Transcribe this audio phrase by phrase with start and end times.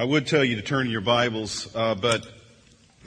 [0.00, 2.26] I would tell you to turn your Bibles, uh, but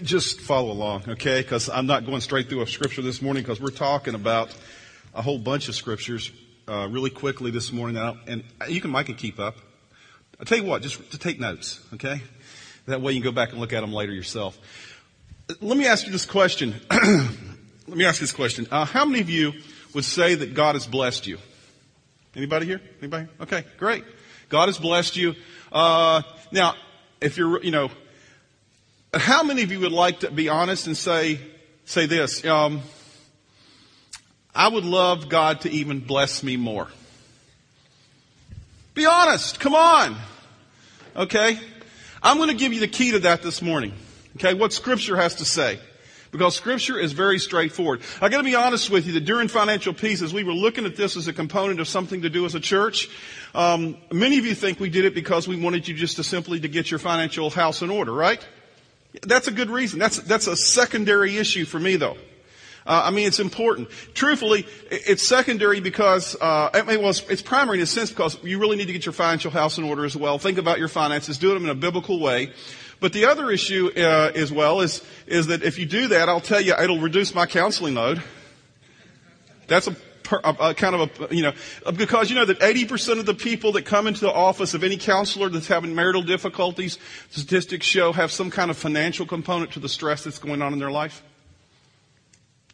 [0.03, 1.41] just follow along, okay?
[1.41, 4.55] Because I'm not going straight through a scripture this morning because we're talking about
[5.15, 6.29] a whole bunch of scriptures
[6.67, 9.55] uh, really quickly this morning, and you can, I can keep up.
[10.39, 12.21] I'll tell you what, just to take notes, okay?
[12.85, 14.55] That way you can go back and look at them later yourself.
[15.61, 16.75] Let me ask you this question.
[16.91, 18.67] Let me ask this question.
[18.69, 19.53] Uh, how many of you
[19.95, 21.39] would say that God has blessed you?
[22.35, 22.81] Anybody here?
[22.99, 23.29] Anybody?
[23.41, 24.03] Okay, great.
[24.49, 25.33] God has blessed you.
[25.73, 26.21] Uh,
[26.51, 26.75] now,
[27.19, 27.89] if you're, you know,
[29.11, 31.39] how many of you would like to be honest and say,
[31.85, 32.45] say this?
[32.45, 32.81] Um,
[34.53, 36.87] I would love God to even bless me more.
[38.93, 39.59] Be honest.
[39.59, 40.15] Come on.
[41.15, 41.59] Okay?
[42.21, 43.93] I'm going to give you the key to that this morning.
[44.35, 44.53] Okay?
[44.53, 45.79] What scripture has to say.
[46.33, 48.01] Because scripture is very straightforward.
[48.19, 50.95] I gotta be honest with you that during financial peace, as we were looking at
[50.95, 53.07] this as a component of something to do as a church,
[53.53, 56.59] um, many of you think we did it because we wanted you just to simply
[56.59, 58.45] to get your financial house in order, right?
[59.21, 59.99] That's a good reason.
[59.99, 62.17] That's, that's a secondary issue for me though.
[62.85, 63.89] Uh, I mean, it's important.
[64.15, 68.43] Truthfully, it's secondary because, uh, I mean, well, it's, it's, primary in a sense because
[68.43, 70.37] you really need to get your financial house in order as well.
[70.37, 71.37] Think about your finances.
[71.37, 72.51] Do them in a biblical way.
[73.03, 76.39] But the other issue, uh, as well is, is that if you do that, I'll
[76.39, 78.23] tell you, it'll reduce my counseling load.
[79.67, 79.97] That's a
[80.31, 81.51] a, a kind of a, you know,
[81.97, 84.95] because you know that 80% of the people that come into the office of any
[84.95, 86.97] counselor that's having marital difficulties,
[87.29, 90.79] statistics show have some kind of financial component to the stress that's going on in
[90.79, 91.21] their life.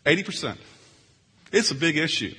[0.05, 0.57] 80%.
[1.51, 2.35] It's a big issue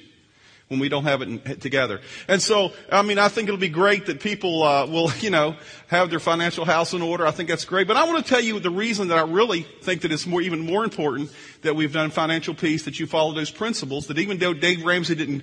[0.71, 2.01] when we don't have it together.
[2.29, 5.57] And so, I mean, I think it'll be great that people uh, will, you know,
[5.89, 7.27] have their financial house in order.
[7.27, 7.89] I think that's great.
[7.89, 10.41] But I want to tell you the reason that I really think that it's more,
[10.41, 14.39] even more important that we've done financial peace, that you follow those principles, that even
[14.39, 15.43] though Dave Ramsey didn't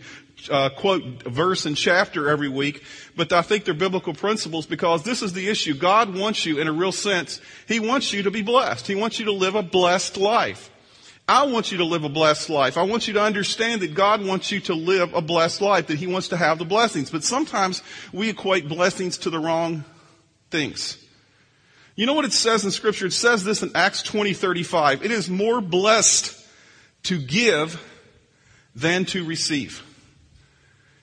[0.50, 2.82] uh, quote verse and chapter every week,
[3.18, 5.74] but I think they're biblical principles because this is the issue.
[5.74, 8.88] God wants you, in a real sense, He wants you to be blessed.
[8.88, 10.72] He wants you to live a blessed life.
[11.28, 12.78] I want you to live a blessed life.
[12.78, 15.98] I want you to understand that God wants you to live a blessed life, that
[15.98, 17.10] He wants to have the blessings.
[17.10, 19.84] But sometimes we equate blessings to the wrong
[20.50, 20.98] things.
[21.96, 23.08] You know what it says in scripture?
[23.08, 25.04] It says this in Acts 20, 35.
[25.04, 26.34] It is more blessed
[27.04, 27.84] to give
[28.76, 29.84] than to receive.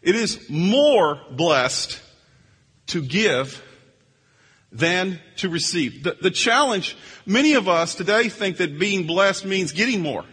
[0.00, 2.00] It is more blessed
[2.86, 3.62] to give
[4.74, 6.02] than to receive.
[6.02, 10.24] The, the challenge, many of us today think that being blessed means getting more.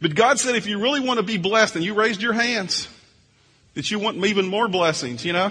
[0.00, 2.88] But God said if you really want to be blessed, and you raised your hands,
[3.74, 5.50] that you want even more blessings, you know?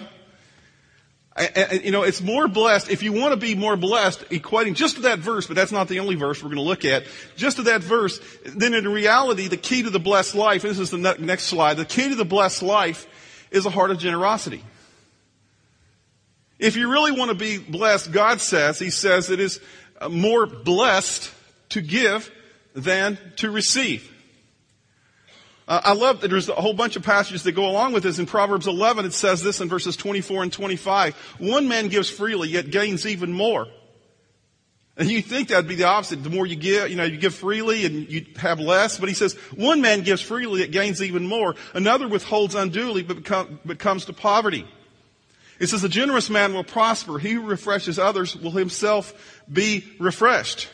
[1.84, 5.02] You know, it's more blessed, if you want to be more blessed, equating just to
[5.04, 7.06] that verse, but that's not the only verse we're going to look at,
[7.38, 10.92] just to that verse, then in reality, the key to the blessed life, this is
[10.92, 13.08] the next slide, the key to the blessed life
[13.50, 14.64] is a heart of generosity.
[16.62, 19.60] If you really want to be blessed, God says, He says it is
[20.10, 21.34] more blessed
[21.70, 22.32] to give
[22.76, 24.08] than to receive.
[25.68, 28.20] Uh, I love that there's a whole bunch of passages that go along with this.
[28.20, 31.16] In Proverbs 11, it says this in verses 24 and 25.
[31.40, 33.68] One man gives freely, yet gains even more.
[34.98, 36.24] And you think that'd be the opposite.
[36.24, 39.00] The more you give, you know, you give freely and you have less.
[39.00, 41.56] But he says, one man gives freely, it gains even more.
[41.74, 44.68] Another withholds unduly, but, become, but comes to poverty.
[45.62, 47.20] It says, a generous man will prosper.
[47.20, 50.68] He who refreshes others will himself be refreshed.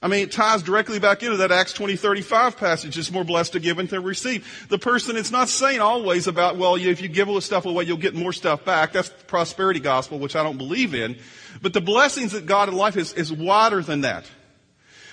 [0.00, 2.96] I mean, it ties directly back into that Acts 20, 35 passage.
[2.96, 4.68] It's more blessed to give than to receive.
[4.68, 8.14] The person, it's not saying always about, well, if you give stuff away, you'll get
[8.14, 8.92] more stuff back.
[8.92, 11.18] That's the prosperity gospel, which I don't believe in.
[11.60, 14.24] But the blessings that God in life is, is wider than that.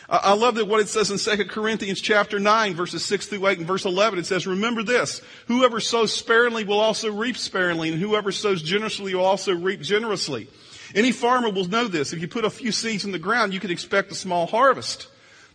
[0.08, 3.58] I love that what it says in 2 Corinthians chapter 9 verses 6 through 8
[3.60, 4.20] and verse 11.
[4.20, 9.16] It says, remember this, whoever sows sparingly will also reap sparingly and whoever sows generously
[9.16, 10.48] will also reap generously.
[10.94, 12.14] Any farmer will know this.
[12.14, 15.08] If you put a few seeds in the ground, you can expect a small harvest.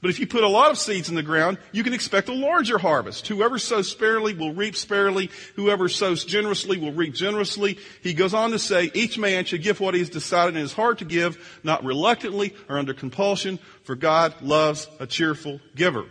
[0.03, 2.33] But if you put a lot of seeds in the ground, you can expect a
[2.33, 3.27] larger harvest.
[3.27, 5.31] Whoever sows sparingly will reap sparingly.
[5.57, 7.79] Whoever sows generously will reap generously.
[8.03, 10.73] He goes on to say, each man should give what he has decided in his
[10.73, 16.07] heart to give, not reluctantly or under compulsion, for God loves a cheerful giver.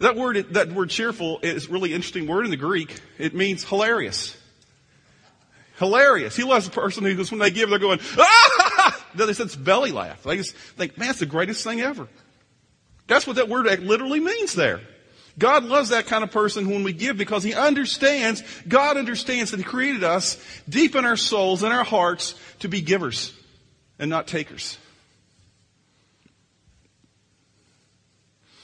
[0.00, 3.00] That word, that word cheerful is a really interesting word in the Greek.
[3.18, 4.36] It means hilarious.
[5.78, 6.34] Hilarious.
[6.34, 9.06] He loves the person who when they give, they're going, ah!
[9.14, 10.24] They it's belly laugh.
[10.24, 12.08] They just think, man, it's the greatest thing ever.
[13.06, 14.80] That's what that word literally means there.
[15.38, 19.58] God loves that kind of person when we give because He understands, God understands that
[19.58, 23.32] He created us deep in our souls and our hearts to be givers
[23.98, 24.78] and not takers.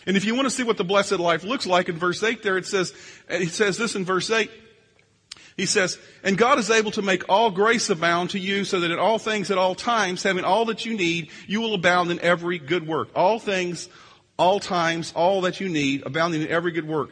[0.06, 2.42] And if you want to see what the blessed life looks like in verse 8
[2.42, 2.92] there, it says,
[3.28, 4.50] it says this in verse 8,
[5.56, 8.90] He says, and God is able to make all grace abound to you so that
[8.90, 12.18] in all things at all times, having all that you need, you will abound in
[12.18, 13.10] every good work.
[13.14, 13.88] All things,
[14.42, 17.10] all times, all that you need, abounding in every good work.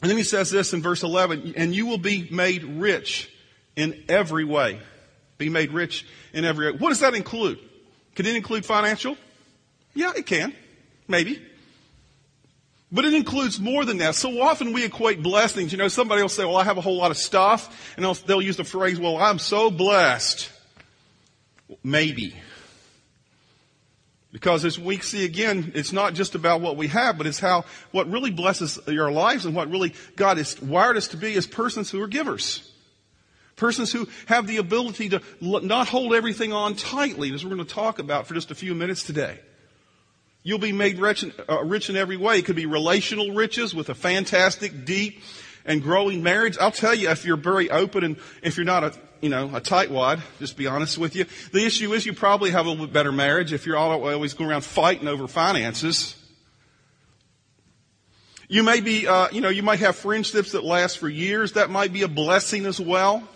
[0.00, 3.30] And then he says this in verse 11, and you will be made rich
[3.76, 4.80] in every way.
[5.36, 6.78] Be made rich in every way.
[6.78, 7.58] What does that include?
[8.14, 9.18] Can it include financial?
[9.92, 10.54] Yeah, it can.
[11.06, 11.42] Maybe.
[12.90, 14.14] But it includes more than that.
[14.14, 15.70] So often we equate blessings.
[15.70, 17.92] You know, somebody will say, well, I have a whole lot of stuff.
[17.96, 20.50] And they'll, they'll use the phrase, well, I'm so blessed.
[21.82, 22.34] Maybe.
[24.34, 27.64] Because as we see again, it's not just about what we have, but it's how,
[27.92, 31.46] what really blesses our lives and what really God has wired us to be as
[31.46, 32.68] persons who are givers.
[33.54, 37.74] Persons who have the ability to not hold everything on tightly, as we're going to
[37.74, 39.38] talk about for just a few minutes today.
[40.42, 42.40] You'll be made rich in, uh, rich in every way.
[42.40, 45.22] It could be relational riches with a fantastic, deep,
[45.64, 46.58] and growing marriage.
[46.58, 49.60] I'll tell you, if you're very open and if you're not a, you know, a
[49.60, 52.92] tightwad, just be honest with you, the issue is you probably have a little bit
[52.92, 56.14] better marriage if you're always going around fighting over finances.
[58.48, 61.52] You may be, uh, you know, you might have friendships that last for years.
[61.52, 63.26] That might be a blessing as well.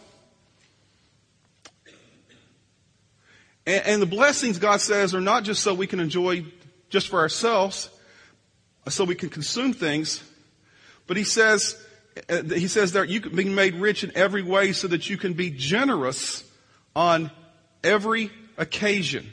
[3.66, 6.44] And, and the blessings, God says, are not just so we can enjoy
[6.90, 7.88] just for ourselves,
[8.88, 10.22] so we can consume things.
[11.06, 11.82] But he says,
[12.28, 15.16] Uh, he says that you can be made rich in every way so that you
[15.16, 16.44] can be generous
[16.96, 17.30] on
[17.84, 19.30] every occasion.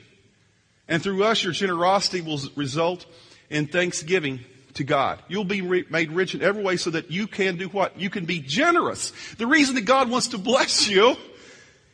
[0.88, 3.06] And through us, your generosity will result
[3.50, 4.42] in thanksgiving
[4.76, 5.22] to God.
[5.28, 8.00] You'll be re- made rich in every way so that you can do what?
[8.00, 9.12] You can be generous.
[9.38, 11.16] The reason that God wants to bless you,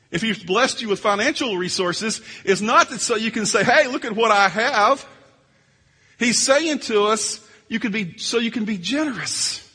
[0.10, 3.88] if He's blessed you with financial resources, is not that so you can say, hey,
[3.88, 5.06] look at what I have.
[6.20, 9.71] He's saying to us, you can be, so you can be generous.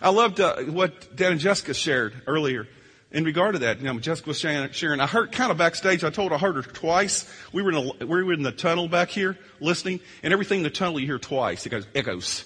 [0.00, 2.66] I loved uh, what Dan and Jessica shared earlier
[3.12, 3.78] in regard to that.
[3.78, 5.00] You know, Jessica was sharing.
[5.00, 6.04] I heard kind of backstage.
[6.04, 7.30] I told her I heard her twice.
[7.52, 10.64] We were in a, we were in the tunnel back here listening, and everything in
[10.64, 11.66] the tunnel you hear twice.
[11.66, 12.44] It goes echoes.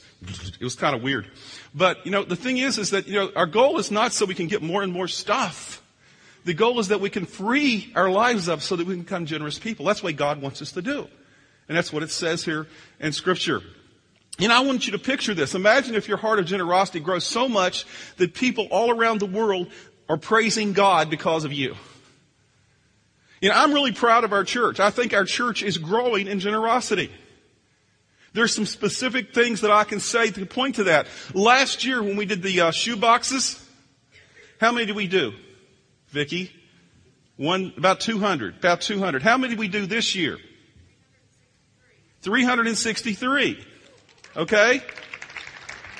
[0.58, 1.26] It was kind of weird.
[1.74, 4.24] But you know, the thing is, is that you know, our goal is not so
[4.24, 5.82] we can get more and more stuff.
[6.44, 9.26] The goal is that we can free our lives up so that we can become
[9.26, 9.86] generous people.
[9.86, 11.08] That's what God wants us to do.
[11.68, 12.66] And that's what it says here
[13.00, 13.62] in scripture.
[14.40, 15.54] And I want you to picture this.
[15.54, 17.86] Imagine if your heart of generosity grows so much
[18.16, 19.70] that people all around the world
[20.08, 21.76] are praising God because of you.
[23.40, 24.80] You know, I'm really proud of our church.
[24.80, 27.12] I think our church is growing in generosity.
[28.32, 31.06] There's some specific things that I can say to point to that.
[31.32, 33.64] Last year when we did the uh, shoe boxes,
[34.60, 35.32] how many did we do?
[36.08, 36.50] Vicky?
[37.36, 38.56] One, about 200.
[38.56, 39.22] About 200.
[39.22, 40.38] How many did we do this year?
[42.22, 43.64] 363.
[44.36, 44.82] Okay?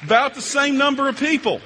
[0.02, 1.60] About the same number of people.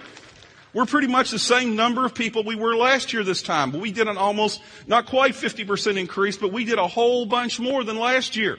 [0.74, 3.90] We're pretty much the same number of people we were last year this time, we
[3.90, 7.98] did an almost, not quite 50% increase, but we did a whole bunch more than
[7.98, 8.58] last year.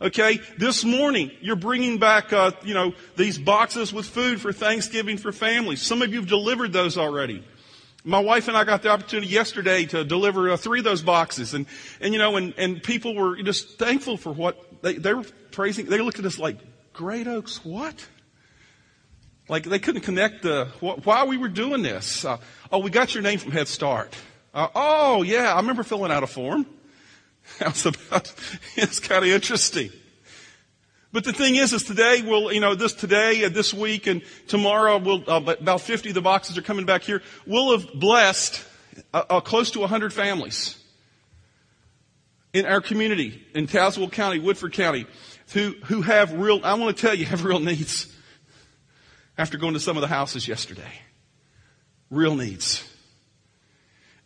[0.00, 5.18] Okay, this morning you're bringing back, uh, you know, these boxes with food for Thanksgiving
[5.18, 5.82] for families.
[5.82, 7.44] Some of you have delivered those already.
[8.04, 11.52] My wife and I got the opportunity yesterday to deliver uh, three of those boxes,
[11.52, 11.66] and
[12.00, 15.86] and you know, and and people were just thankful for what they, they were praising,
[15.86, 16.58] they looked at us like,
[16.98, 18.08] Great Oaks, what?
[19.48, 22.24] Like they couldn't connect the, why we were doing this.
[22.24, 22.38] Uh,
[22.72, 24.16] oh, we got your name from Head Start.
[24.52, 26.66] Uh, oh, yeah, I remember filling out a form.
[27.60, 28.34] That was about,
[28.76, 29.90] it's kind of interesting.
[31.12, 34.20] But the thing is, is today we'll, you know, this today and this week and
[34.48, 37.22] tomorrow we'll, uh, about 50 of the boxes are coming back here.
[37.46, 38.62] We'll have blessed
[39.14, 40.76] uh, uh, close to 100 families
[42.52, 45.06] in our community, in Tazewell County, Woodford County,
[45.52, 48.12] who, who have real, I want to tell you, have real needs.
[49.36, 50.92] After going to some of the houses yesterday.
[52.10, 52.88] Real needs.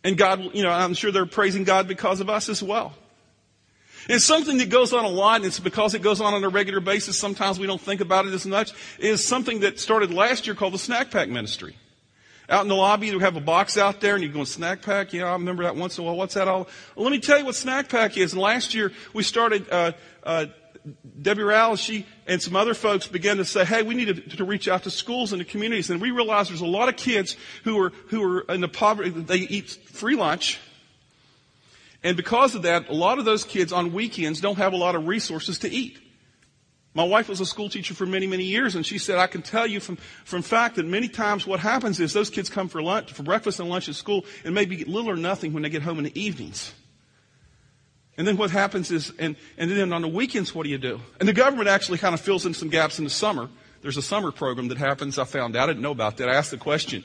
[0.03, 2.93] And God, you know, I'm sure they're praising God because of us as well.
[4.09, 6.49] It's something that goes on a lot, and it's because it goes on on a
[6.49, 7.17] regular basis.
[7.17, 8.73] Sometimes we don't think about it as much.
[8.99, 11.77] Is something that started last year called the Snack Pack Ministry.
[12.49, 15.13] Out in the lobby, you have a box out there and you go snack pack.
[15.13, 16.17] Yeah, I remember that once in a while.
[16.17, 16.67] What's that all?
[16.95, 18.33] Well, let me tell you what snack pack is.
[18.33, 20.47] And last year we started, uh, uh,
[21.21, 24.43] Debbie Rowell, she and some other folks began to say, hey, we need to, to,
[24.43, 25.89] reach out to schools and to communities.
[25.89, 29.09] And we realized there's a lot of kids who are, who are in the poverty,
[29.09, 30.59] they eat free lunch.
[32.03, 34.95] And because of that, a lot of those kids on weekends don't have a lot
[34.95, 35.99] of resources to eat.
[36.93, 39.41] My wife was a school teacher for many, many years, and she said, I can
[39.41, 42.83] tell you from, from fact that many times what happens is those kids come for
[42.83, 45.81] lunch, for breakfast and lunch at school, and maybe little or nothing when they get
[45.81, 46.73] home in the evenings.
[48.17, 50.99] And then what happens is, and, and then on the weekends, what do you do?
[51.19, 53.49] And the government actually kind of fills in some gaps in the summer.
[53.81, 55.17] There's a summer program that happens.
[55.17, 55.63] I found out.
[55.63, 56.29] I didn't know about that.
[56.29, 57.03] I asked the question.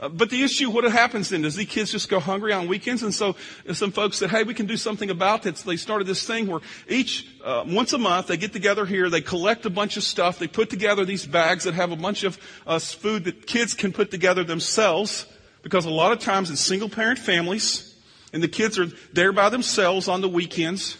[0.00, 1.42] Uh, but the issue, what happens then?
[1.42, 3.02] Does these kids just go hungry on weekends?
[3.02, 3.34] And so
[3.68, 5.58] uh, some folks said, hey, we can do something about it.
[5.58, 9.10] So they started this thing where each, uh, once a month, they get together here,
[9.10, 12.22] they collect a bunch of stuff, they put together these bags that have a bunch
[12.24, 15.26] of uh, food that kids can put together themselves.
[15.62, 17.87] Because a lot of times in single parent families,
[18.32, 20.98] and the kids are there by themselves on the weekends,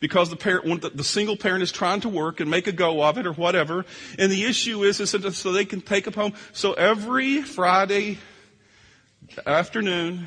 [0.00, 3.16] because the parent, the single parent is trying to work and make a go of
[3.16, 3.86] it or whatever.
[4.18, 6.34] And the issue is, is so they can take them home.
[6.52, 8.18] So every Friday
[9.46, 10.26] afternoon,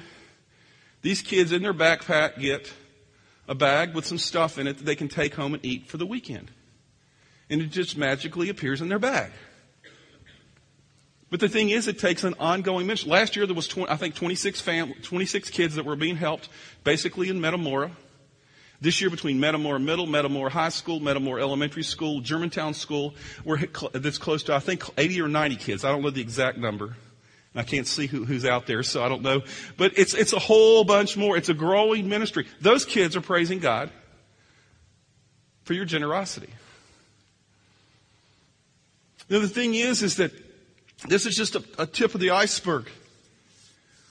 [1.04, 2.74] these kids in their backpack get
[3.48, 5.98] a bag with some stuff in it that they can take home and eat for
[5.98, 6.50] the weekend.
[7.50, 9.32] And it just magically appears in their bag.
[11.30, 13.10] But the thing is, it takes an ongoing mission.
[13.10, 16.48] Last year there was, 20, I think, 26, fam- 26 kids that were being helped
[16.84, 17.92] basically in Metamora.
[18.80, 23.58] This year between Metamora Middle, Metamora High School, Metamora Elementary School, Germantown School, we're
[23.94, 25.84] that's close to, I think, 80 or 90 kids.
[25.84, 26.96] I don't know the exact number.
[27.56, 29.42] I can't see who, who's out there, so I don't know.
[29.78, 31.36] But it's, it's a whole bunch more.
[31.36, 32.46] It's a growing ministry.
[32.62, 33.90] Those kids are praising God
[35.64, 36.50] for your generosity.
[39.28, 40.32] Now the thing is, is that
[41.08, 42.90] this is just a, a tip of the iceberg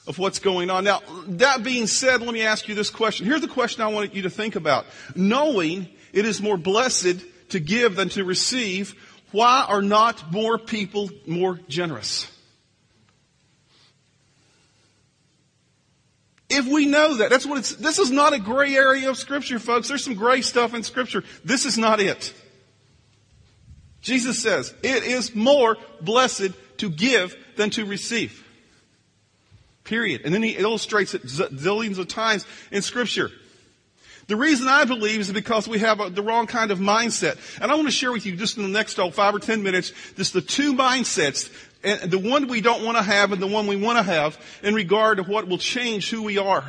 [0.07, 0.85] of what's going on.
[0.85, 3.27] Now, that being said, let me ask you this question.
[3.27, 4.87] Here's the question I want you to think about.
[5.15, 8.95] Knowing it is more blessed to give than to receive,
[9.33, 12.31] why are not more people more generous?
[16.49, 19.59] If we know that, that's what it's, this is not a gray area of scripture,
[19.59, 19.89] folks.
[19.89, 21.25] There's some gray stuff in scripture.
[21.45, 22.33] This is not it.
[24.01, 28.45] Jesus says, it is more blessed to give than to receive.
[29.85, 30.23] Period.
[30.25, 33.31] And then he illustrates it zillions of times in scripture.
[34.27, 37.39] The reason I believe is because we have a, the wrong kind of mindset.
[37.61, 39.63] And I want to share with you just in the next oh, five or ten
[39.63, 41.49] minutes, just the two mindsets,
[41.85, 44.37] and the one we don't want to have and the one we want to have
[44.65, 46.65] in regard to what will change who we are.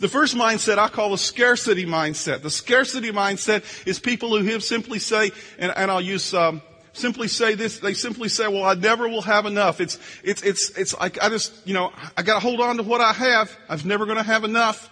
[0.00, 2.42] The first mindset I call a scarcity mindset.
[2.42, 6.60] The scarcity mindset is people who simply say, and, and I'll use um,
[6.94, 7.78] simply say this.
[7.78, 9.80] They simply say, well, I never will have enough.
[9.80, 13.00] It's, it's, it's, it's like, I just, you know, I gotta hold on to what
[13.00, 13.54] I have.
[13.68, 14.90] I'm never gonna have enough.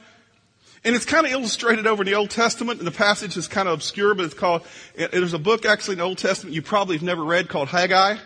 [0.85, 3.69] And it's kind of illustrated over in the Old Testament, and the passage is kind
[3.69, 4.63] of obscure, but it's called,
[4.97, 8.15] there's a book actually in the Old Testament you probably have never read called Haggai.
[8.15, 8.21] How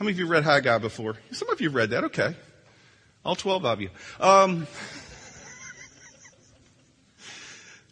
[0.00, 1.16] many of you read Haggai before?
[1.30, 2.34] Some of you have read that, okay.
[3.24, 3.90] All 12 of you.
[4.18, 4.66] Um,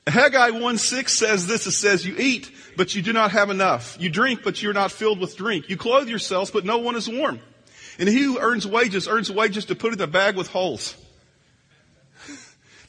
[0.07, 3.97] Haggai 1-6 says this, it says, you eat, but you do not have enough.
[4.01, 5.69] You drink, but you're not filled with drink.
[5.69, 7.41] You clothe yourselves, but no one is warm.
[7.99, 10.97] And he who earns wages, earns wages to put in a bag with holes.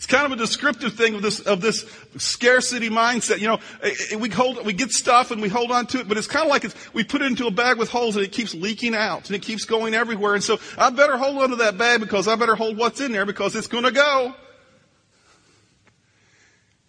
[0.04, 1.86] It's kind of a descriptive thing of this, of this
[2.18, 3.40] scarcity mindset.
[3.40, 6.10] You know, eh, eh, we hold, we get stuff and we hold on to it,
[6.10, 8.34] but it's kind of like we put it into a bag with holes and it
[8.34, 10.34] keeps leaking out and it keeps going everywhere.
[10.34, 13.14] And so I better hold on to that bag because I better hold what's in
[13.14, 14.36] there because it's going to go.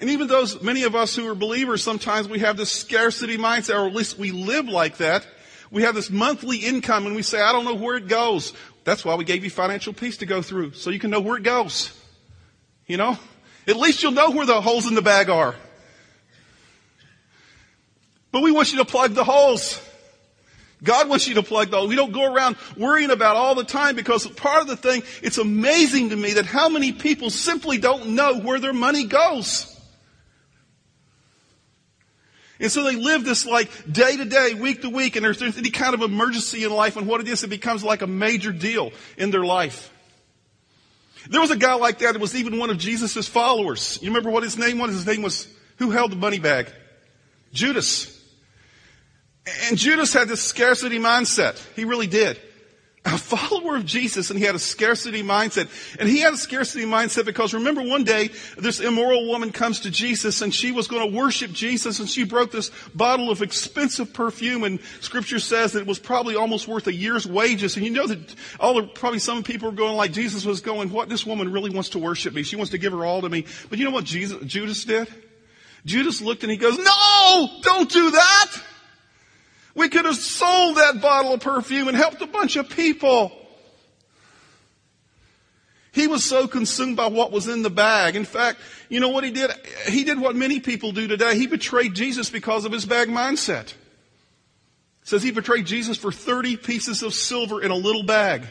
[0.05, 3.83] And even those, many of us who are believers, sometimes we have this scarcity mindset,
[3.83, 5.27] or at least we live like that.
[5.71, 8.53] We have this monthly income and we say, I don't know where it goes.
[8.85, 11.39] That's why we gave you financial peace to go through, so you can know where
[11.39, 11.99] it goes.
[12.87, 13.19] You know?
[13.67, 15.55] At least you'll know where the holes in the bag are.
[18.31, 19.81] But we want you to plug the holes.
[20.83, 21.89] God wants you to plug the holes.
[21.89, 25.39] We don't go around worrying about all the time because part of the thing, it's
[25.39, 29.74] amazing to me that how many people simply don't know where their money goes.
[32.61, 35.59] And so they live this like day to day, week to week, and there's, there's
[35.59, 38.53] any kind of emergency in life, and what it is, it becomes like a major
[38.53, 39.93] deal in their life.
[41.29, 43.99] There was a guy like that that was even one of Jesus' followers.
[44.03, 44.93] You remember what his name was?
[44.93, 46.69] His name was, who held the money bag?
[47.53, 48.11] Judas.
[49.69, 51.59] And Judas had this scarcity mindset.
[51.75, 52.41] He really did
[53.05, 55.69] a follower of Jesus and he had a scarcity mindset.
[56.01, 59.91] And he had a scarcity mindset because remember one day this immoral woman comes to
[59.91, 64.15] Jesus and she was going to worship Jesus and she broke this bottle of expensive
[64.15, 67.77] perfume and scripture says that it was probably almost worth a year's wages.
[67.77, 70.91] And you know that all the, probably some people are going like Jesus was going,
[70.91, 72.43] what this woman really wants to worship me.
[72.43, 73.45] She wants to give her all to me.
[73.69, 75.09] But you know what Jesus, Judas did?
[75.85, 78.53] Judas looked and he goes, no, don't do that.
[79.75, 83.33] We could have sold that bottle of perfume and helped a bunch of people.
[85.93, 88.17] He was so consumed by what was in the bag.
[88.17, 89.53] In fact, you know what he did?
[89.89, 91.37] He did what many people do today.
[91.37, 93.67] He betrayed Jesus because of his bag mindset.
[93.67, 98.45] It says he betrayed Jesus for 30 pieces of silver in a little bag.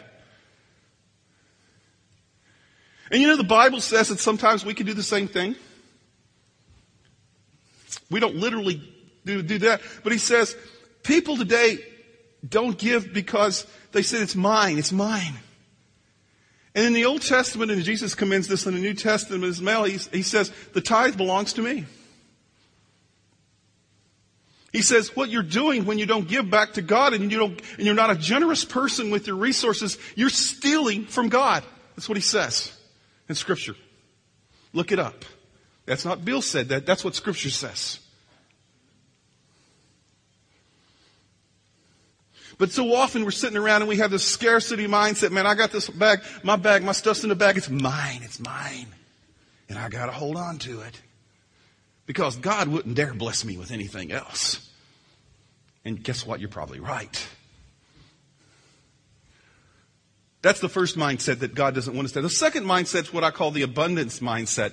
[3.12, 5.56] And you know the Bible says that sometimes we can do the same thing.
[8.10, 8.82] We don't literally
[9.26, 10.56] do, do that, but he says
[11.04, 11.80] People today
[12.48, 15.34] don't give because they said it's mine, it's mine.
[16.76, 19.84] And in the Old Testament, and Jesus commends this in the New Testament as well,
[19.84, 21.86] he, he says, the tithe belongs to me.
[24.72, 27.62] He says, what you're doing when you don't give back to God and you don't,
[27.78, 31.64] and you're not a generous person with your resources, you're stealing from God.
[31.96, 32.76] That's what he says
[33.30, 33.76] in scripture.
[34.74, 35.26] Look it up.
[35.86, 36.88] That's not Bill said that.
[36.88, 38.00] That's what scripture says.
[42.64, 45.32] But so often we're sitting around and we have this scarcity mindset.
[45.32, 47.58] Man, I got this bag, my bag, my stuff's in the bag.
[47.58, 48.22] It's mine.
[48.24, 48.88] It's mine.
[49.68, 51.02] And I got to hold on to it.
[52.06, 54.72] Because God wouldn't dare bless me with anything else.
[55.84, 56.40] And guess what?
[56.40, 57.28] You're probably right.
[60.42, 62.24] That's the first mindset that God doesn't want us to have.
[62.24, 64.72] The second mindset is what I call the abundance mindset.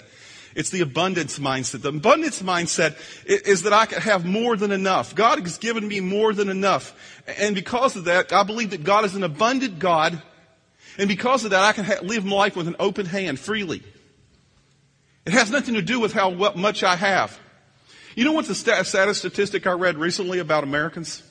[0.54, 1.83] It's the abundance mindset.
[1.83, 5.14] The abundance mindset is that I can have more than enough.
[5.14, 6.95] God has given me more than enough.
[7.38, 10.21] And because of that, I believe that God is an abundant God.
[10.99, 13.83] And because of that, I can ha- live life with an open hand freely.
[15.25, 17.38] It has nothing to do with how much I have.
[18.16, 18.54] You know what's the
[18.85, 21.23] saddest statistic I read recently about Americans?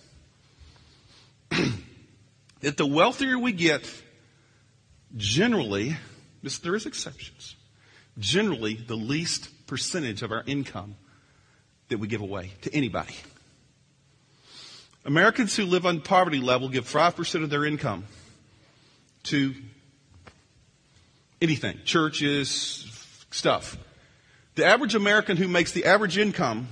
[2.61, 3.91] that the wealthier we get,
[5.17, 5.97] generally,
[6.61, 7.55] there is exceptions,
[8.19, 10.95] generally the least percentage of our income
[11.87, 13.15] that we give away to anybody.
[15.05, 18.03] Americans who live on poverty level give 5% of their income
[19.23, 19.55] to
[21.41, 22.85] anything, churches,
[23.31, 23.77] stuff.
[24.55, 26.67] The average American who makes the average income,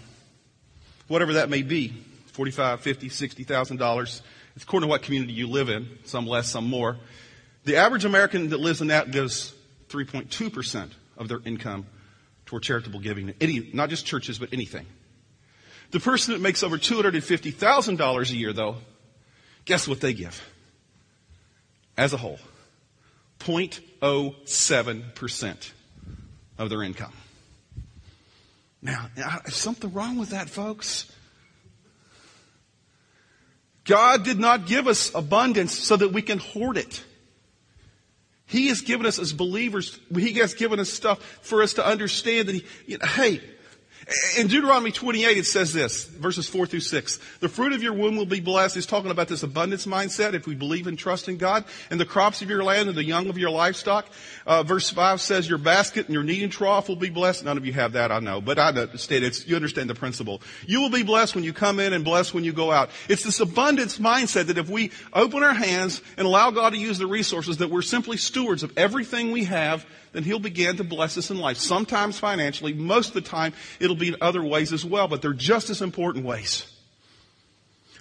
[1.08, 1.94] whatever that may be,
[2.28, 4.22] 45, 50, 60,000 dollars,
[4.56, 6.98] it's according to what community you live in, some less, some more.
[7.64, 9.54] The average American that lives in that gives
[9.90, 11.86] 3.2% of their income
[12.46, 14.86] toward charitable giving, any, not just churches, but anything.
[15.92, 18.78] The person that makes over $250,000 a year, though,
[19.66, 20.44] guess what they give?
[21.98, 22.40] As a whole,
[23.40, 25.72] 0.07%
[26.58, 27.14] of their income.
[28.82, 29.10] Now,
[29.46, 31.12] is something wrong with that, folks?
[33.86, 37.04] God did not give us abundance so that we can hoard it.
[38.48, 42.48] He has given us as believers, He has given us stuff for us to understand
[42.48, 43.42] that He, you know, hey,
[44.38, 47.20] in Deuteronomy 28, it says this, verses 4 through 6.
[47.42, 48.76] The fruit of your womb will be blessed.
[48.76, 51.66] He's talking about this abundance mindset if we believe and trust in God.
[51.92, 54.08] And the crops of your land and the young of your livestock.
[54.46, 57.44] Uh, verse 5 says your basket and your kneading trough will be blessed.
[57.44, 58.40] None of you have that, I know.
[58.40, 60.42] But I understand it's, you understand the principle.
[60.66, 62.90] You will be blessed when you come in and blessed when you go out.
[63.10, 66.98] It's this abundance mindset that if we open our hands and allow God to use
[66.98, 71.18] the resources, that we're simply stewards of everything we have, then He'll begin to bless
[71.18, 71.58] us in life.
[71.58, 75.34] Sometimes financially, most of the time it'll be in other ways as well, but they're
[75.34, 76.66] just as important ways.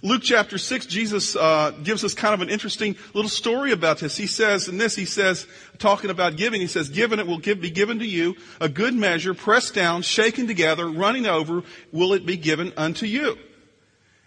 [0.03, 4.17] Luke chapter 6, Jesus uh, gives us kind of an interesting little story about this.
[4.17, 5.47] He says, in this, he says,
[5.79, 8.95] talking about giving, he says, given it will give, be given to you, a good
[8.95, 13.39] measure, pressed down, shaken together, running over, will it be given unto you.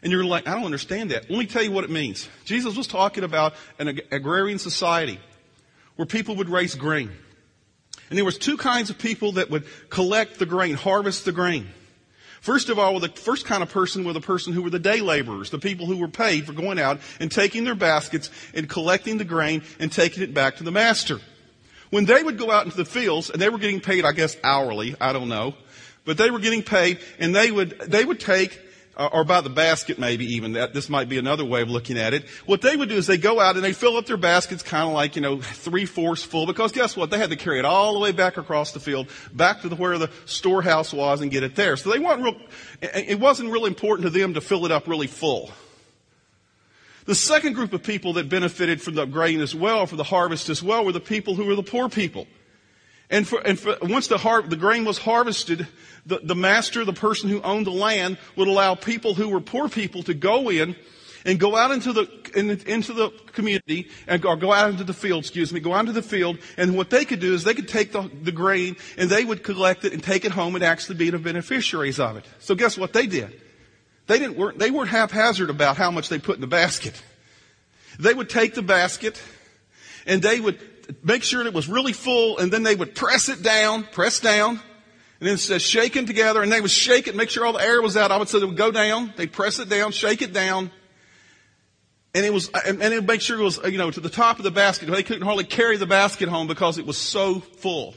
[0.01, 1.29] And you're like, I don't understand that.
[1.29, 2.27] Let me tell you what it means.
[2.45, 5.19] Jesus was talking about an agrarian society
[5.97, 7.11] where people would raise grain.
[8.09, 11.67] And there was two kinds of people that would collect the grain, harvest the grain.
[12.41, 15.01] First of all, the first kind of person were the person who were the day
[15.01, 19.17] laborers, the people who were paid for going out and taking their baskets and collecting
[19.17, 21.19] the grain and taking it back to the master.
[21.89, 24.37] When they would go out into the fields, and they were getting paid, I guess,
[24.43, 25.55] hourly, I don't know,
[26.05, 28.59] but they were getting paid, and they would, they would take
[28.99, 32.13] or by the basket maybe even that this might be another way of looking at
[32.13, 32.27] it.
[32.45, 34.87] What they would do is they go out and they fill up their baskets kind
[34.87, 37.09] of like you know three fourths full because guess what?
[37.09, 39.75] They had to carry it all the way back across the field back to the,
[39.75, 41.77] where the storehouse was and get it there.
[41.77, 42.35] So they weren't real
[42.81, 45.51] it wasn't really important to them to fill it up really full.
[47.05, 50.49] The second group of people that benefited from the grain as well, for the harvest
[50.49, 52.27] as well, were the people who were the poor people.
[53.09, 55.67] And, for, and for, once the, har- the grain was harvested,
[56.05, 59.67] the, the master, the person who owned the land, would allow people who were poor
[59.67, 60.75] people to go in
[61.25, 64.93] and go out into the in, into the community and or go out into the
[64.93, 67.53] field, excuse me, go out into the field, and what they could do is they
[67.53, 70.63] could take the, the grain and they would collect it and take it home and
[70.63, 72.25] actually be the beneficiaries of it.
[72.39, 73.41] So guess what they did?
[74.07, 77.01] They didn't weren't, they weren't haphazard about how much they put in the basket.
[77.99, 79.21] They would take the basket
[80.05, 80.59] and they would
[81.03, 84.51] make sure it was really full, and then they would press it down, press down,
[85.19, 87.61] and then it says shaking together, and they would shake it, make sure all the
[87.61, 88.11] air was out.
[88.11, 90.71] I would say they would go down, they'd press it down, shake it down,
[92.15, 93.99] and it was, and, and it would make sure it was, uh, you know, to
[93.99, 94.89] the top of the basket.
[94.89, 97.93] They couldn't hardly carry the basket home because it was so full.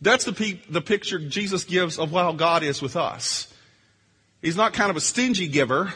[0.00, 3.52] That's the, pe- the picture Jesus gives of how God is with us.
[4.42, 5.92] He's not kind of a stingy giver.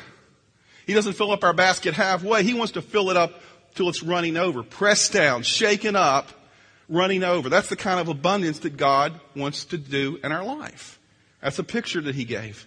[0.86, 2.42] He doesn't fill up our basket halfway.
[2.42, 3.42] He wants to fill it up
[3.78, 4.62] till it's running over.
[4.62, 6.28] Pressed down, shaken up,
[6.88, 7.48] running over.
[7.48, 10.98] That's the kind of abundance that God wants to do in our life.
[11.40, 12.66] That's a picture that he gave.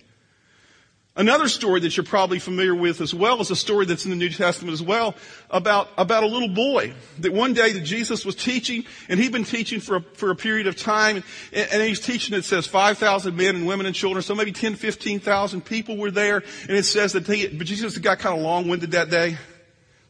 [1.14, 4.16] Another story that you're probably familiar with as well is a story that's in the
[4.16, 5.14] New Testament as well
[5.50, 9.44] about, about a little boy that one day that Jesus was teaching and he'd been
[9.44, 11.26] teaching for a, for a period of time and,
[11.70, 15.66] and he's teaching it says 5,000 men and women and children so maybe 10, 15,000
[15.66, 19.10] people were there and it says that he, but Jesus got kind of long-winded that
[19.10, 19.36] day.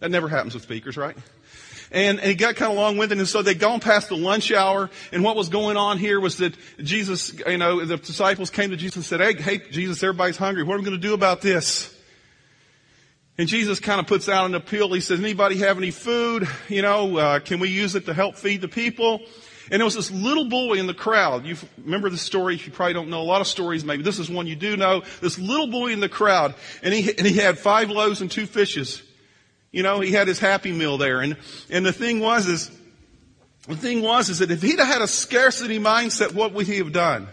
[0.01, 1.15] That never happens with speakers, right?
[1.91, 4.89] And, and he got kind of long-winded, and so they'd gone past the lunch hour,
[5.11, 8.77] and what was going on here was that Jesus, you know, the disciples came to
[8.77, 10.63] Jesus and said, hey, hey, Jesus, everybody's hungry.
[10.63, 11.97] What are we going to do about this?
[13.37, 14.91] And Jesus kind of puts out an appeal.
[14.93, 16.47] He says, anybody have any food?
[16.67, 19.21] You know, uh, can we use it to help feed the people?
[19.69, 21.45] And there was this little boy in the crowd.
[21.45, 22.55] You remember the story?
[22.55, 23.85] You probably don't know a lot of stories.
[23.85, 25.03] Maybe this is one you do know.
[25.21, 28.45] This little boy in the crowd, and he and he had five loaves and two
[28.45, 29.01] fishes.
[29.71, 31.21] You know, he had his happy meal there.
[31.21, 31.37] And,
[31.69, 32.71] and the thing was is,
[33.67, 36.77] the thing was is that if he'd have had a scarcity mindset, what would he
[36.77, 37.27] have done?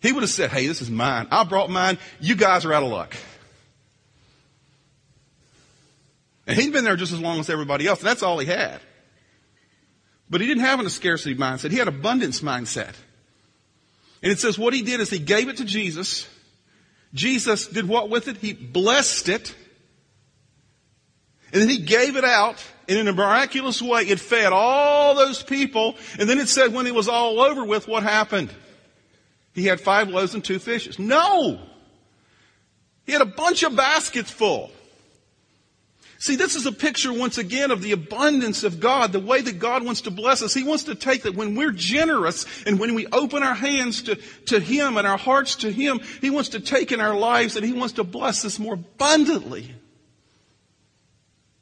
[0.00, 1.26] He would have said, hey, this is mine.
[1.30, 1.98] I brought mine.
[2.20, 3.16] You guys are out of luck.
[6.46, 8.80] And he'd been there just as long as everybody else, and that's all he had.
[10.30, 11.70] But he didn't have a scarcity mindset.
[11.70, 12.94] He had abundance mindset.
[14.22, 16.28] And it says what he did is he gave it to Jesus.
[17.14, 18.36] Jesus did what with it?
[18.36, 19.54] He blessed it.
[21.56, 25.42] And then he gave it out, and in a miraculous way, it fed all those
[25.42, 25.96] people.
[26.18, 28.52] And then it said when it was all over with, what happened?
[29.54, 30.98] He had five loaves and two fishes.
[30.98, 31.58] No!
[33.06, 34.70] He had a bunch of baskets full.
[36.18, 39.58] See, this is a picture once again of the abundance of God, the way that
[39.58, 40.52] God wants to bless us.
[40.52, 44.16] He wants to take that when we're generous and when we open our hands to,
[44.16, 47.64] to Him and our hearts to Him, He wants to take in our lives and
[47.64, 49.74] He wants to bless us more abundantly.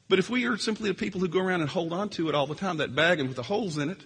[0.07, 2.35] But if we are simply the people who go around and hold on to it
[2.35, 4.03] all the time, that bag and with the holes in it,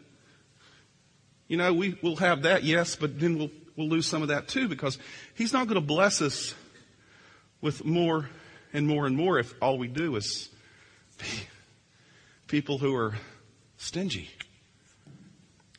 [1.48, 4.48] you know, we will have that, yes, but then we'll, we'll lose some of that
[4.48, 4.98] too because
[5.34, 6.54] He's not going to bless us
[7.60, 8.30] with more
[8.72, 10.50] and more and more if all we do is
[11.18, 11.26] be
[12.48, 13.16] people who are
[13.78, 14.30] stingy.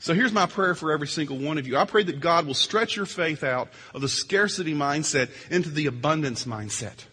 [0.00, 1.76] So here's my prayer for every single one of you.
[1.76, 5.86] I pray that God will stretch your faith out of the scarcity mindset into the
[5.86, 7.04] abundance mindset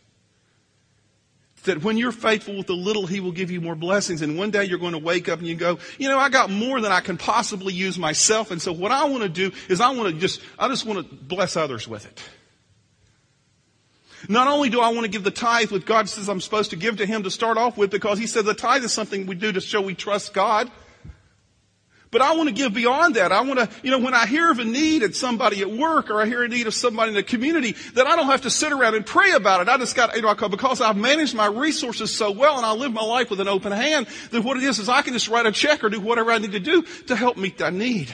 [1.68, 4.22] that when you're faithful with the little, He will give you more blessings.
[4.22, 6.50] And one day you're going to wake up and you go, you know, I got
[6.50, 8.52] more than I can possibly use myself.
[8.52, 11.08] And so what I want to do is I want to just, I just want
[11.08, 12.22] to bless others with it.
[14.28, 16.76] Not only do I want to give the tithe what God says I'm supposed to
[16.76, 19.36] give to Him to start off with because He said the tithe is something we
[19.36, 20.72] do to show we trust God.
[22.10, 23.32] But I want to give beyond that.
[23.32, 26.10] I want to, you know, when I hear of a need at somebody at work
[26.10, 28.50] or I hear a need of somebody in the community, that I don't have to
[28.50, 29.68] sit around and pray about it.
[29.68, 32.94] I just got, you know, because I've managed my resources so well and I live
[32.94, 35.46] my life with an open hand, that what it is is I can just write
[35.46, 38.12] a check or do whatever I need to do to help meet that need.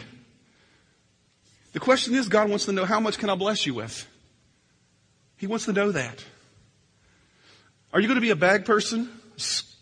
[1.73, 4.07] The question is, God wants to know how much can I bless you with?
[5.37, 6.23] He wants to know that.
[7.91, 9.09] Are you going to be a bag person?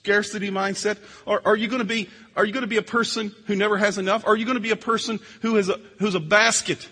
[0.04, 0.98] Scarcity mindset?
[1.26, 3.78] Or are you going to be, are you going to be a person who never
[3.78, 4.26] has enough?
[4.26, 6.90] Are you going to be a person who is a, who's a basket?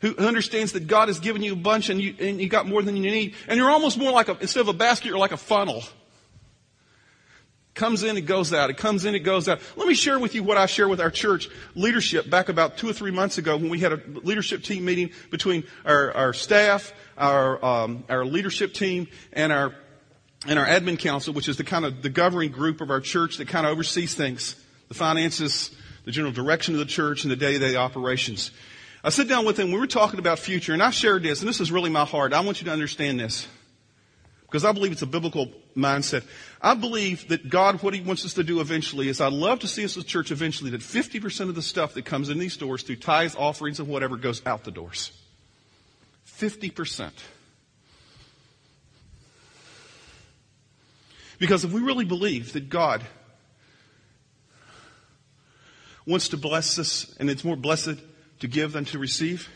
[0.00, 2.82] Who understands that God has given you a bunch and you, and you got more
[2.82, 3.34] than you need.
[3.46, 5.84] And you're almost more like a, instead of a basket, you're like a funnel.
[7.74, 8.68] Comes in, it goes out.
[8.68, 9.60] It comes in, it goes out.
[9.76, 12.88] Let me share with you what I share with our church leadership back about two
[12.88, 16.92] or three months ago when we had a leadership team meeting between our, our staff,
[17.16, 19.74] our, um, our leadership team, and our
[20.46, 23.36] and our admin council, which is the kind of the governing group of our church
[23.36, 24.56] that kind of oversees things,
[24.88, 25.74] the finances,
[26.04, 28.50] the general direction of the church, and the day-to-day operations.
[29.04, 29.72] I sit down with them.
[29.72, 32.32] We were talking about future, and I shared this, and this is really my heart.
[32.32, 33.46] I want you to understand this
[34.42, 36.24] because I believe it's a biblical mindset.
[36.60, 39.68] I believe that God, what He wants us to do eventually is I'd love to
[39.68, 42.56] see us as a church eventually that 50% of the stuff that comes in these
[42.56, 45.10] doors through tithes, offerings, and whatever goes out the doors.
[46.28, 47.10] 50%.
[51.42, 53.02] Because if we really believe that God
[56.06, 57.98] wants to bless us and it's more blessed
[58.38, 59.48] to give than to receive,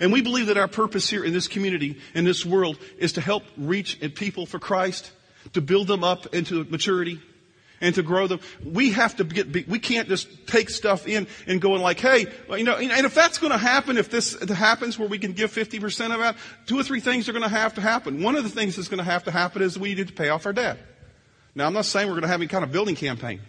[0.00, 3.20] and we believe that our purpose here in this community, in this world, is to
[3.20, 5.12] help reach people for Christ,
[5.52, 7.20] to build them up into maturity,
[7.82, 8.40] and to grow them.
[8.64, 12.64] We have to get, we can't just take stuff in and go like, hey, you
[12.64, 16.14] know, and if that's going to happen, if this happens where we can give 50%
[16.14, 18.22] of that, two or three things are going to have to happen.
[18.22, 20.30] One of the things that's going to have to happen is we need to pay
[20.30, 20.78] off our debt.
[21.54, 23.40] Now, I'm not saying we're going to have any kind of building campaign.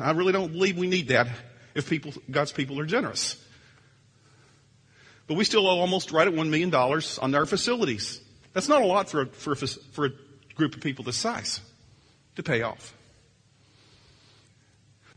[0.00, 1.28] I really don't believe we need that
[1.74, 3.42] if people, God's people are generous.
[5.26, 8.20] But we still owe almost right at $1 million on our facilities.
[8.52, 10.10] That's not a lot for a, for a, for a
[10.54, 11.60] group of people this size
[12.36, 12.94] to pay off.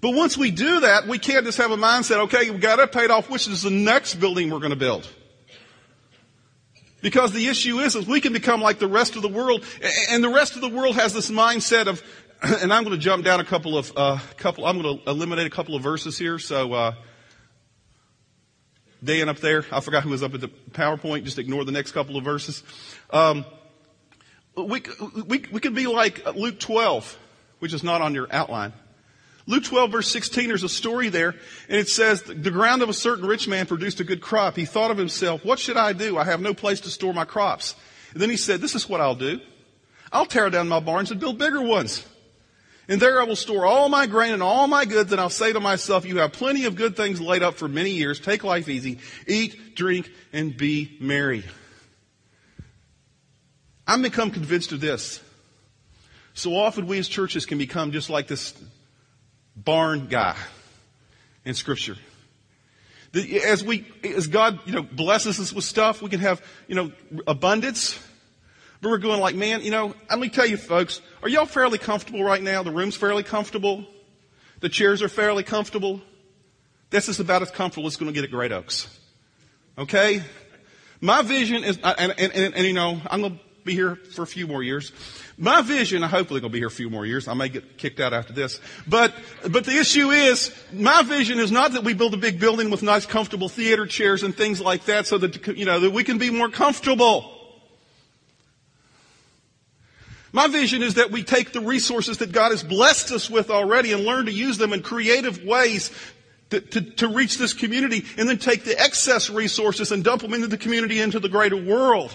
[0.01, 2.91] But once we do that, we can't just have a mindset, okay, we've got it
[2.91, 5.07] paid off, which is the next building we're going to build.
[7.01, 9.65] Because the issue is, is we can become like the rest of the world,
[10.09, 12.03] and the rest of the world has this mindset of,
[12.41, 15.47] and I'm going to jump down a couple of, uh, couple, I'm going to eliminate
[15.47, 16.93] a couple of verses here, so, uh,
[19.03, 21.91] Dan up there, I forgot who was up at the PowerPoint, just ignore the next
[21.91, 22.61] couple of verses.
[23.09, 23.45] Um,
[24.55, 24.83] we,
[25.25, 27.17] we, we could be like Luke 12,
[27.59, 28.73] which is not on your outline.
[29.47, 31.35] Luke 12 verse 16, there's a story there,
[31.67, 34.55] and it says, the ground of a certain rich man produced a good crop.
[34.55, 36.17] He thought of himself, what should I do?
[36.17, 37.75] I have no place to store my crops.
[38.13, 39.39] And then he said, this is what I'll do.
[40.11, 42.05] I'll tear down my barns and build bigger ones.
[42.87, 45.53] And there I will store all my grain and all my goods, and I'll say
[45.53, 48.19] to myself, you have plenty of good things laid up for many years.
[48.19, 48.99] Take life easy.
[49.27, 51.45] Eat, drink, and be merry.
[53.87, 55.21] I've become convinced of this.
[56.33, 58.53] So often we as churches can become just like this
[59.63, 60.35] barn guy
[61.45, 61.97] in scripture.
[63.45, 66.91] As we, as God, you know, blesses us with stuff, we can have, you know,
[67.27, 67.99] abundance.
[68.79, 71.77] But we're going like, man, you know, let me tell you folks, are y'all fairly
[71.77, 72.63] comfortable right now?
[72.63, 73.85] The room's fairly comfortable.
[74.61, 76.01] The chairs are fairly comfortable.
[76.89, 78.87] This is about as comfortable as it's going to get at Great Oaks.
[79.77, 80.23] Okay?
[80.99, 84.23] My vision is, and, and, and, and you know, I'm going to be here for
[84.23, 84.91] a few more years.
[85.37, 87.27] My vision, I hopefully to be here a few more years.
[87.27, 88.59] I may get kicked out after this.
[88.87, 89.13] But,
[89.49, 92.83] but the issue is, my vision is not that we build a big building with
[92.83, 96.17] nice comfortable theater chairs and things like that so that, you know, that we can
[96.17, 97.37] be more comfortable.
[100.31, 103.91] My vision is that we take the resources that God has blessed us with already
[103.91, 105.91] and learn to use them in creative ways
[106.51, 110.33] to, to, to, reach this community and then take the excess resources and dump them
[110.33, 112.13] into the community, into the greater world.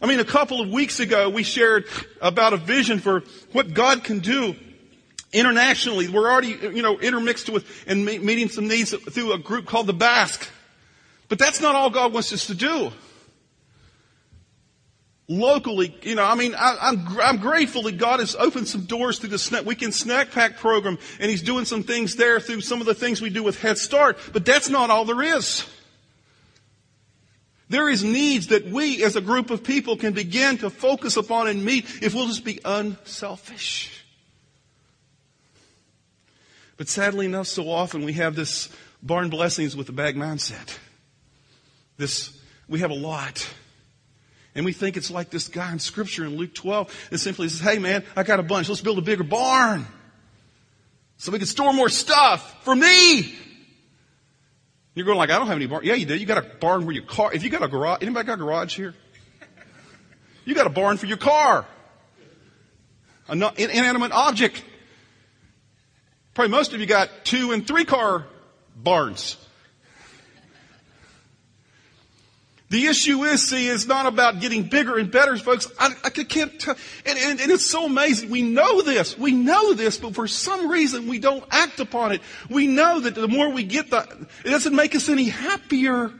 [0.00, 1.86] I mean, a couple of weeks ago, we shared
[2.20, 4.54] about a vision for what God can do
[5.32, 6.08] internationally.
[6.08, 9.94] We're already, you know, intermixed with and meeting some needs through a group called the
[9.94, 10.50] Basque.
[11.28, 12.92] But that's not all God wants us to do.
[15.28, 18.82] Locally, you know, I mean, I, am I'm, I'm grateful that God has opened some
[18.82, 22.60] doors through the snack, weekend snack pack program, and He's doing some things there through
[22.60, 24.18] some of the things we do with Head Start.
[24.32, 25.66] But that's not all there is.
[27.68, 31.48] There is needs that we as a group of people can begin to focus upon
[31.48, 34.04] and meet if we'll just be unselfish.
[36.76, 38.68] But sadly enough, so often we have this
[39.02, 40.78] barn blessings with the bag mindset.
[41.96, 43.48] This, we have a lot.
[44.54, 47.60] And we think it's like this guy in scripture in Luke 12 that simply says,
[47.60, 48.68] hey man, I got a bunch.
[48.68, 49.86] Let's build a bigger barn.
[51.18, 53.34] So we can store more stuff for me.
[54.96, 55.84] You're going like, I don't have any barn.
[55.84, 56.16] Yeah, you do.
[56.16, 58.36] You got a barn where your car, if you got a garage, anybody got a
[58.38, 58.94] garage here?
[60.46, 61.66] You got a barn for your car.
[63.28, 64.64] An inanimate object.
[66.32, 68.24] Probably most of you got two and three car
[68.74, 69.36] barns.
[72.68, 75.70] The issue is, see, it's not about getting bigger and better, folks.
[75.78, 76.74] I, I can't tell,
[77.04, 78.28] and, and, and, it's so amazing.
[78.28, 79.16] We know this.
[79.16, 82.22] We know this, but for some reason we don't act upon it.
[82.50, 86.12] We know that the more we get the, it doesn't make us any happier.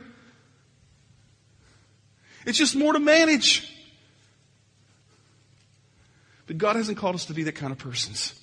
[2.45, 3.73] It's just more to manage.
[6.45, 8.39] But God hasn't called us to be that kind of persons.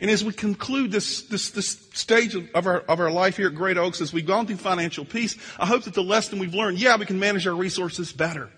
[0.00, 3.54] And as we conclude this, this, this stage of our, of our life here at
[3.54, 6.78] Great Oaks, as we've gone through financial peace, I hope that the lesson we've learned,
[6.78, 8.48] yeah, we can manage our resources better.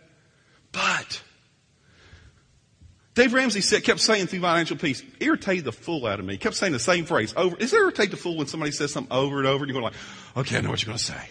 [0.71, 1.23] But,
[3.15, 6.35] Dave Ramsey said, kept saying through financial peace, irritate the fool out of me.
[6.35, 7.57] He kept saying the same phrase over.
[7.57, 9.93] Is it irritate the fool when somebody says something over and over and you're going
[9.93, 10.01] like,
[10.37, 11.29] okay, I know what you're going to say.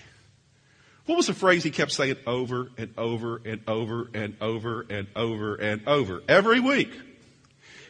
[1.05, 5.07] What was the phrase he kept saying over and over and over and over and
[5.15, 6.89] over and over every week?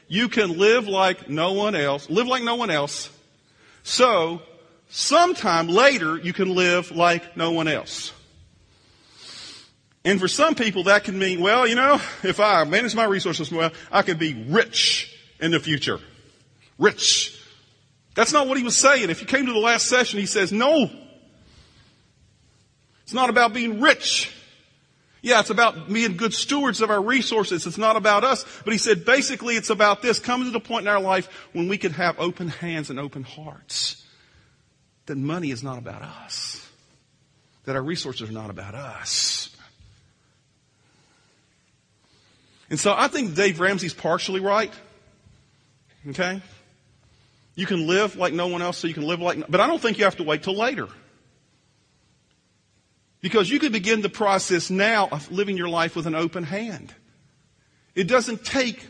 [0.09, 3.09] You can live like no one else, live like no one else.
[3.83, 4.41] So,
[4.89, 8.11] sometime later, you can live like no one else.
[10.03, 13.51] And for some people, that can mean, well, you know, if I manage my resources
[13.51, 15.99] well, I can be rich in the future.
[16.79, 17.39] Rich.
[18.15, 19.11] That's not what he was saying.
[19.11, 20.89] If you came to the last session, he says, no.
[23.03, 24.33] It's not about being rich.
[25.21, 27.67] Yeah, it's about being good stewards of our resources.
[27.67, 28.45] It's not about us.
[28.63, 31.67] But he said basically it's about this coming to the point in our life when
[31.67, 34.05] we can have open hands and open hearts.
[35.07, 36.65] That money is not about us.
[37.65, 39.49] That our resources are not about us.
[42.69, 44.71] And so I think Dave Ramsey's partially right.
[46.07, 46.41] Okay?
[47.55, 49.81] You can live like no one else, so you can live like, but I don't
[49.81, 50.87] think you have to wait till later.
[53.21, 56.93] Because you can begin the process now of living your life with an open hand.
[57.95, 58.87] It doesn't take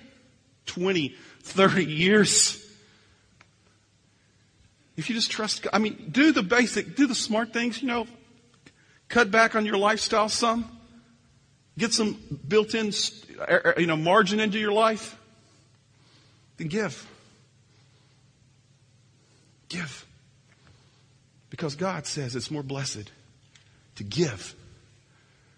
[0.68, 2.64] 20, 30 years.
[4.98, 7.88] If you just trust God, I mean, do the basic, do the smart things, you
[7.88, 8.06] know,
[9.08, 10.78] cut back on your lifestyle some,
[11.78, 12.92] get some built in,
[13.78, 15.18] you know, margin into your life,
[16.58, 17.08] then give.
[19.70, 20.06] Give.
[21.50, 23.10] Because God says it's more blessed
[24.00, 24.56] to give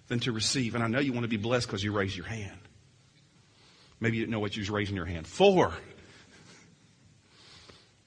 [0.08, 0.76] than to receive.
[0.76, 2.60] And I know you want to be blessed because you raised your hand.
[4.00, 5.74] Maybe you didn't know what you was raising your hand for.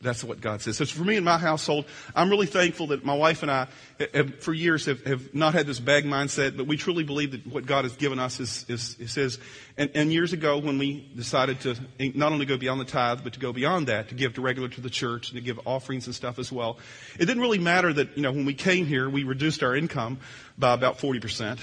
[0.04, 0.76] That's what God says.
[0.76, 3.68] So for me and my household, I'm really thankful that my wife and I,
[4.12, 7.46] have, for years, have, have, not had this bag mindset, but we truly believe that
[7.46, 9.38] what God has given us is, is, is His.
[9.78, 11.76] And, and, years ago, when we decided to
[12.14, 14.68] not only go beyond the tithe, but to go beyond that, to give to regular
[14.68, 16.78] to the church and to give offerings and stuff as well,
[17.18, 20.18] it didn't really matter that, you know, when we came here, we reduced our income
[20.58, 21.58] by about 40%.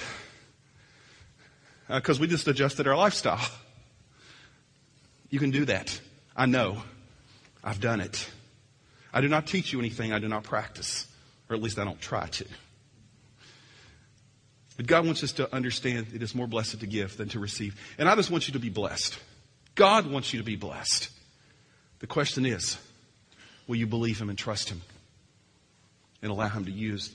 [1.87, 3.45] Because uh, we just adjusted our lifestyle.
[5.29, 6.01] You can do that.
[6.35, 6.81] I know.
[7.63, 8.29] I've done it.
[9.13, 11.07] I do not teach you anything I do not practice,
[11.49, 12.45] or at least I don't try to.
[14.77, 17.79] But God wants us to understand it is more blessed to give than to receive.
[17.97, 19.17] And I just want you to be blessed.
[19.75, 21.09] God wants you to be blessed.
[21.99, 22.77] The question is,
[23.67, 24.81] will you believe Him and trust Him
[26.21, 27.13] and allow Him to use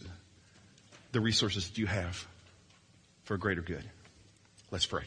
[1.12, 2.26] the resources that you have
[3.24, 3.85] for a greater good?
[4.70, 5.02] Let's pray.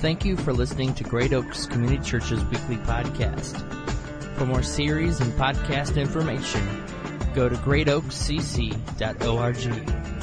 [0.00, 3.56] Thank you for listening to Great Oaks Community Church's weekly podcast.
[4.36, 6.84] For more series and podcast information,
[7.34, 10.17] go to greatoakscc.org.